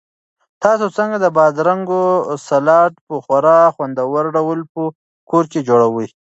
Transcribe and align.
تاسو 0.63 0.85
څنګه 0.97 1.17
د 1.21 1.25
بادرنګو 1.37 2.03
سالاډ 2.47 2.91
په 3.07 3.15
خورا 3.23 3.59
خوندور 3.75 4.23
ډول 4.35 4.59
په 4.73 4.81
کور 5.29 5.43
کې 5.51 5.59
جوړوئ؟ 5.67 6.07